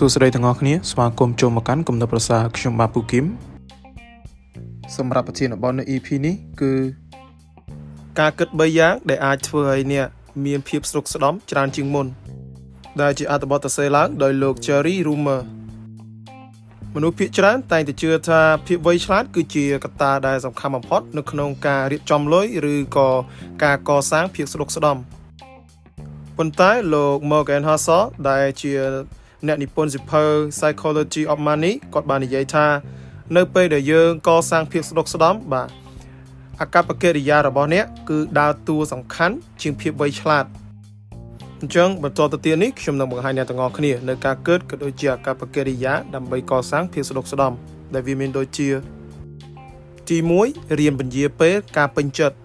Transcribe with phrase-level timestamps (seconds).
[0.00, 3.24] សួស្តីទាំងអស់គ្នាស្វាគមន៍ចូលមកកាន់គំនិតប្រសាខ្ញុំបាទពូគឹម
[4.96, 6.72] សម្រាប់ប្រធានបទនៅ EP នេះគឺ
[8.18, 10.06] ការគិត3យ៉ាងដែលអាចធ្វើឲ្យអ្នក
[10.46, 12.06] មានភាពស្រុកស្ដំច្រើនជាងមុន
[13.00, 15.40] ដែលជាអត្ថបទសរសេរឡើងដោយលោក Jerry Rumer
[16.94, 23.08] មនុស្សភាគច្រើនតែងតែជឿថាភាពវៃឆ្លាត គឺជាកត្តាដែលសំខាន់បំផុតនៅក្នុងការរៀបចំលុយឬក៏
[23.64, 24.96] ការកសាងភាពស្រុកស្ដំ
[26.36, 28.74] ប៉ុន្តែលោក Morgan Housel ដែលជា
[29.46, 30.22] អ្នកនិពន្ធសិភៅ
[30.58, 32.66] Psychology of Money គាត់បាននិយាយថា
[33.36, 35.68] នៅពេលដែលយើងកសាងភាពស្ដុកស្ដំបាទ
[36.60, 40.44] អកប្បកិរិយារបស់អ្នកគឺដើរតួសំខាន់ជាងភាពវៃឆ្លាត
[41.60, 47.52] អញ្ចឹងបន្តទៅទៀតនេះខ្ញុំនឹងបង្ហាញអ្នកទាំងអស់គ្នានៅការគិតក៏ដូចជាអកប្បកិរិយាដើម្បីកសាងភាពស្ដុកស្ដំ
[47.94, 48.68] ដែលវាមានដូចជា
[50.08, 50.16] ទី
[50.48, 52.36] 1រៀនពន្យាពេលការពេញចិត្ត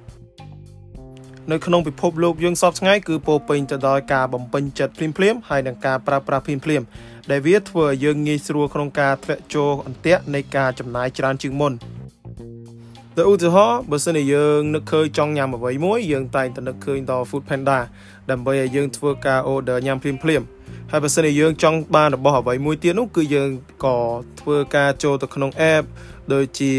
[1.51, 6.85] នៅក្នុងពិភពលោកយើងសពថ្ងៃគឺពោពេញទៅដោយការបំពេញចិត្តភ្លាមៗហើយនឹងការប្រើប្រាស់ភ្លាមៗ
[7.31, 11.73] ដែលវាធ្វើឲ្យយើងងាយស្រួលក្នុងការធ្លាក់ចូលអន្ទាក់នៃការចំណាយច្រើនជាងមុន
[13.17, 17.79] ទៅឧទាហរណ៍បើសិនជាយើងនឹកឃើញចង់ញ៉ាំអ្វីមួយយើងតែងតែនឹកឃើញដល់ Food Panda
[18.31, 20.41] ដើម្បីឲ្យយើងធ្វើការ order ញ៉ាំភ្លាមភ្លាម
[20.91, 23.49] ហើយបើសិនជាយើងចង់បានរបស់អ្វីមួយទៀតនោះគឺយើង
[23.85, 23.97] ក៏
[24.39, 25.83] ធ្វើការចូលទៅក្នុង app
[26.33, 26.71] ដូចជា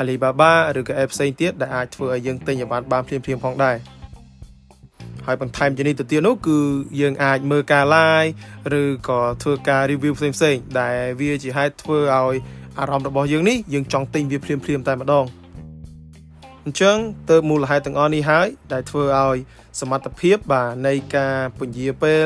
[0.00, 3.76] Alibaba ឬក៏ app ផ្សេងទៀតដែលអាចធ្វើឲ្យយើងទិញឲ្យបានបានភ្លាមភ្លាមផងដែរ
[5.26, 6.58] ហើយបន្ថែមជានេះទៅទៀតនោះគឺ
[7.00, 8.30] យើងអាចមើលការ live
[8.80, 12.36] ឬក៏ធ្វើការ review ផ្សេងផ្សេងដែលវាជាហេតុធ្វើឲ្យ
[12.78, 15.24] អារម្មណ៍របស់យើងនេះយើងចង់ទិញវាភ្លាមភ្លាមតែម្ដង
[16.64, 16.96] អញ្ចឹង
[17.30, 19.36] ទៅមូលហេតុទាំងអស់នេះហើយដែលធ្វើឲ្យ
[19.80, 22.24] សមត្ថភាពបាទនៃការពន្យាពេល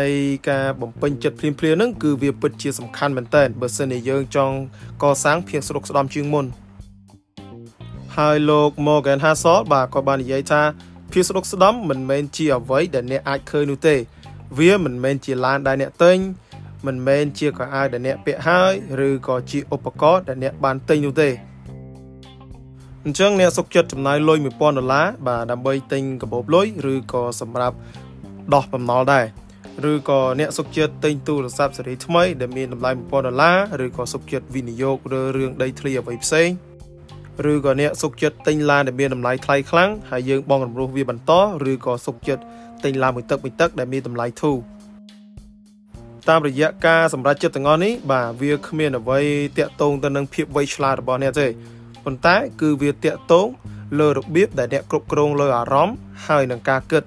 [0.00, 0.08] នៃ
[0.50, 4.56] ការបំពេញចិត្តភ្លាមភ្លាមហ្នឹងគឺវាពិតជាសំខាន់មែនតើបើសិនជាយើងចង់
[5.02, 6.46] កសាងភាពស្រុកស្ដំជាងមុន
[8.16, 10.62] ហើយលោក Morgan Housel បាទក៏បាននិយាយថា
[11.12, 13.96] ភាពស្ដុកស្ដំមិនមែនជាអ្វីដែលអ្នកអាចឃើញនោះទេ
[14.58, 16.18] វាមិនមែនជាឡានដែលអ្នកទិញ
[16.86, 18.72] មិនមែនជាកៅអៅដែលអ្នកពាក់ហើយ
[19.08, 21.30] ឬក៏ជាឧបករណ៍ដែលអ្នកបានទិញនោះទេ
[23.04, 27.76] អញ្ចឹងអ្នកសុខចិត្តចំណាយលុយ1000ដុល្លារបាទដើម្បីទិញកាបូបលុយឬក៏សម្រាប់
[28.54, 29.26] ដោះបំណុលដែរ
[29.90, 36.48] ឬក៏អ្នកសុខចិត្តទិញទូរស័ព្ទស៊េរីថ្មីដែលមានតម្លៃ1000ដុល្លារឬក៏សុខចិត្តវិនិយោគលើរឿងដីធ្លីអ្វីផ្សេង
[37.52, 41.32] ឬក៏អ្នកសុកចិត្តទិញឡានដែលមានតម្លៃថ្លៃខ្លាំងហើយយើងបងរំលោះវាបន្ត
[41.70, 42.42] ឬក៏សុកចិត្ត
[42.84, 44.56] ទិញឡានមួយទឹកមួយទឹកដែលមានតម្លៃធូរ
[46.28, 49.20] តាមរយៈការសម្រេចចិត្តទាំងអស់នេះបាទវាគ្មានអ្វី
[49.58, 51.46] តាក់ទងទៅនឹងភាពវៃឆ្លាតរបស់អ្នកទេ
[52.04, 53.46] ប៉ុន្តែ គឺវាតាក់ទង
[53.98, 57.02] លើរបៀបដែលអ្នកគ្រប់គ្រងលើអារម្មណ៍ហើយនឹងការគិត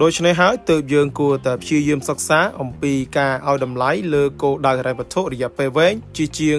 [0.00, 6.58] ដូច្នេះហើយទើបយើងគួរតែព្យាយាមសិក្សាអំពីការឲ្យតម្លៃលើគោលដៅហិរញ្ញវត្ថុរយៈពេលវែងជាជាង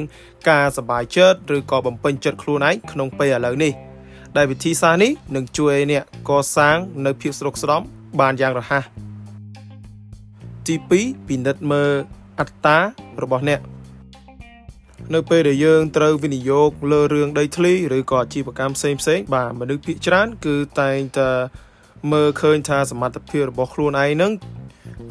[0.50, 3.74] ការសប្បាយចិត្តឬក៏បំពេញចិត្តខ្លួនឯងក្នុងពេលឥឡូវនេះ
[4.38, 7.82] ដែលវិធីសាស្ត្រនេះនឹងជួយឲ្យអ្នកកសាងនៅភាពស្រុកស្រំ
[8.20, 8.84] បានយ៉ាងរហ័ស
[10.68, 11.92] ទី2ពិនិត្យមើល
[12.40, 12.78] អត្តា
[13.24, 13.60] របស់អ្នក
[15.14, 21.30] នៅពេលដែលយើងត្រូវវិនិយោគលើរឿងដីធ្លីឬក៏អាជីវកម្មផ្សេងផ្សេងបាទមនុស្សភាគច្រើនគឺតែងតែ
[22.12, 24.32] មើលឃើញថាសមត្ថភាពរបស់ខ្លួនឯងនឹង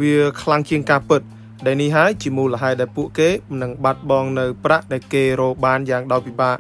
[0.01, 1.23] វាខ្លាំងជាងការពិត
[1.67, 3.29] ដែលនេះហើយជាមូលហេតុដែលពួកគេ
[3.63, 6.59] នឹងបាត់បង់នៅប្រាក់ដែលគេរកបានយ៉ាងដោយពិបាក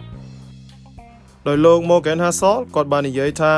[1.47, 3.53] ដោយលោក Morgan Housel គាត់បាននិយាយថា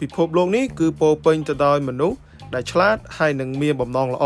[0.00, 2.16] ពិភពលោកនេះគឺពោពេញទៅដោយមនុស្ស
[2.54, 4.24] ដែលឆ្លាតហើយនឹងមានបំណងល្អ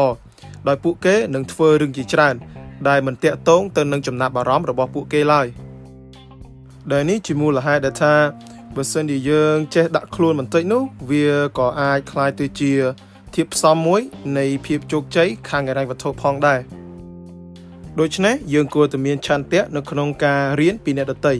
[0.68, 2.34] ដោយពួកគេនឹងធ្វើរឿងជាច្រើន
[2.88, 5.46] ដែលមិនតាក់ទងទៅនឹងចំណាប់អារម្មណ៍របស់ពួកគេឡើយ
[6.92, 8.14] ដែលនេះជាមូលហេតុដែលថា
[8.75, 11.27] បើសិនជាយើងចេះដាក់ខ្លួនបន្តិចនោះវា
[11.57, 12.71] ក៏អាចคล้ายទៅជា
[13.35, 14.01] ធៀបផ្សំមួយ
[14.37, 16.59] នៃភាពជោគជ័យខាងហិរញ្ញវត្ថុផងដែរ
[17.99, 21.33] ដូច្នេះយើងគួរតែមានឆន្ទៈនៅក្នុងការរៀនពីអ្នកដទៃ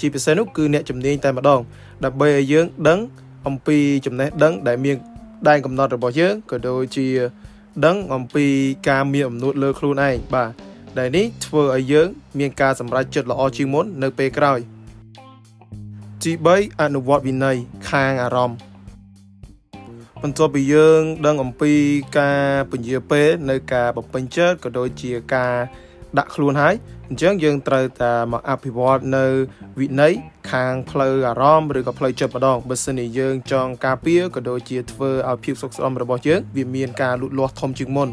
[0.00, 1.60] ជាពិសេសនោះគឺអ្នកជំនាញតែម្ដង
[2.04, 2.98] ដើម្បីឲ្យយើងដឹង
[3.46, 4.96] អំពីចំណេះដឹងដែលមាន
[5.48, 7.06] ដែនកំណត់របស់យើងក៏ដូចជា
[7.84, 8.46] ដឹងអំពី
[8.88, 10.50] ការមានអំណួតលើខ្លួនឯងបាទ
[10.98, 12.08] ដែលនេះធ្វើឲ្យយើង
[12.38, 14.58] មានការសម្រេចចិត្តល្អជាងមុននៅពេលក្រោយ
[16.23, 17.57] ទី3អនុវត្តវិន័យ
[17.89, 18.57] ខាងអារម្មណ៍
[20.21, 21.73] បន្ទាប់ពីយើងដឹងអំពី
[22.19, 22.41] ការ
[22.71, 25.53] ពន្យាពេលនៅការបំពេញចិត្តក៏ដូចជាការ
[26.17, 26.75] ដាក់ខ្លួនហើយ
[27.09, 29.25] អញ្ចឹងយើងត្រូវតែមកអភិវឌ្ឍនៅ
[29.79, 30.13] វិន័យ
[30.51, 38.09] ខាងផ្លូវអារម្មណ៍ឬក៏ផ្លូវចិត្តម្ដងបើសិនជាយើងចង់ការពារក៏ដូចជាធ្វើឲ្យភាពសុខស្អំរបស់យើងវាមានការលូតលាស់ធំជាងមុន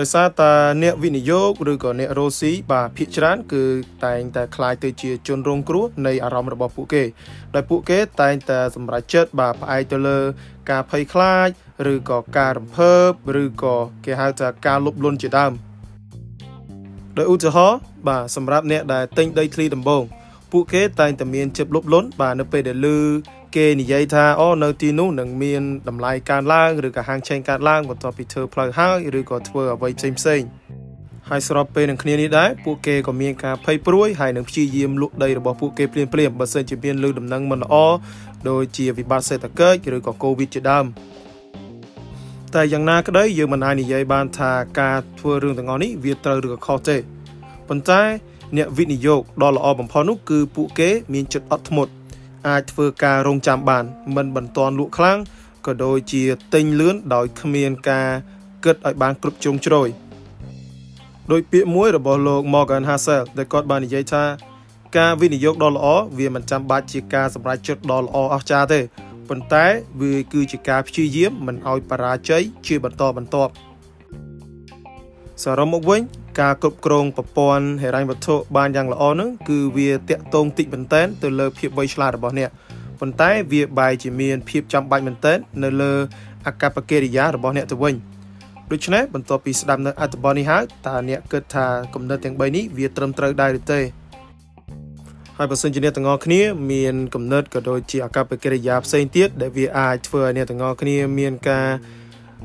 [0.00, 0.52] ដោយសារតែ
[0.82, 3.64] អ្នកវិនិយោគឬក៏អ្នករ៉ូស៊ីបាទភាគច្រើនគឺ
[4.04, 7.04] តែងតែคล้ายទៅជាជនរងគ្រោះនៃអារម្មណ៍របស់ពួកគេ
[7.54, 10.18] ដោយពួកគេតែងតែសម្រេចចិត្តបាទផ្អែកទៅលើ
[10.70, 11.48] ការភ័យខ្លាច
[11.92, 12.94] ឬក៏ការរំភើ
[13.26, 15.52] បឬក៏គេហៅថាការលុបលន់ជាដើម
[17.16, 17.78] ដោយឧទាហរណ៍
[18.08, 20.02] បាទសម្រាប់អ្នកដែលទិញដីធ្លីដំបូង
[20.52, 22.98] ពួកគេតែងតែមានចិត្តលុបលន់បាទនៅពេលដែលឮ
[23.55, 30.41] គេនិយាយថាអូនៅទីនោះនឹងមានតម្លៃកើនឡើងឬក៏ហាងឆេងកើនឡើងបន្ទាប់ពីធ្វើផ្លូវហើយឬក៏ធ្វើអ្វីផ្សេងផ្សេង
[31.29, 37.75] ហើយស្របពេលនឹងគ្នានេះដែរពួកគេក៏មានការភ័យព្រួយហើយនឹងព្យាយាមលក់ដីរបស់ពួកគេភ្លាមភ្លាមបើសិនជាមានលើដំណឹងមិនល្អ
[38.49, 40.85] ដូចជាវិបត្តិសេដ្ឋកិច្ចឬក៏កូវីដជាដើម
[42.53, 46.97] តែយ៉ាងណាក្តីយើងមិនអាចនិយាយបានថាការធ្វើរឿងទាំងអស់នេះវាត្រូវឬក៏ខុសទេ
[47.67, 48.01] ប៉ុន្តែ
[48.57, 51.91] អ្នកវិនិយោគដ៏ល្អបំផុតនោះគឺពួកគេមានចិត្តអត់ធ្មត់
[52.47, 53.83] អាចធ្វើការរងចាំបាន
[54.15, 55.17] មិនបន្តលក់ខ្លាំង
[55.65, 56.23] ក៏ដូចជា
[56.53, 58.07] ទិញលឿនដោយគ្មានការ
[58.63, 59.89] គិតឲ្យបានគ្រប់ជ្រុងជ្រោយ
[61.31, 64.23] ដោយពាក្យមួយរបស់លោក Morgan Housel ដែលគាត់បាននិយាយថា
[64.97, 68.79] ការវិនិយោគដ៏ល្អវាមិនចាំបាច់ជាការសម្រេចចិត្តដ៏ល្អអស្ចារ្យទេ
[69.29, 69.65] ប៉ុន្តែ
[70.01, 73.51] វាគឺជាការព្យាយាមមិនឲ្យបរាជ័យជាបន្តបន្ទាប់
[75.43, 76.01] សរុបមកវិញ
[76.39, 82.49] ការគ្រប់គ្រងប្រព័ន្ធហិរញ្ញវត្ថុបានយ៉ាងល្អនោះគឺវាតាក់ទងតិចមែនតែនទៅលើភាពវៃឆ្លាតរបស់អ្នក
[82.99, 85.93] ប៉ុន្តែវាបែរជាមានភាពចាំបាច់មែនតែននៅលើ
[86.47, 87.95] អកប្បកិរិយារបស់អ្នកទៅវិញ
[88.71, 93.79] ដូច្នេះបន្ទាប់ពីស្ដាប់នៅអត្ថបទនេះហើយតើអ្នកគិតថាគំនិតទាំង3នេះវាត្រឹមត្រូវដែរឬទេ
[95.37, 96.41] ហើយបើសិនជាអ្នកទាំងអស់គ្នា
[96.71, 101.67] មានគំនិតក៏ដូចជាអកប្បកិរិយាផ្សេងទៀតដែលវាអាចធ្វើឲ្យអ្នកទាំងអស់គ្នាមានការ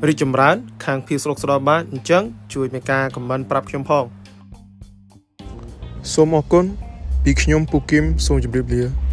[0.05, 0.55] រីកចម្រើន
[0.85, 2.23] ខាងភាពស្រុកស្រែបានអញ្ចឹង
[2.53, 4.03] ជួយមេការខមមិនប្រាប់ខ្ញុំផង
[6.13, 6.65] សូមអរគុណ
[7.23, 9.06] ពីខ្ញុំពូគឹមសូមជម្រាបលា